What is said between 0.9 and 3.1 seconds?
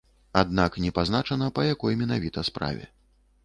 пазначана па якой менавіта справе.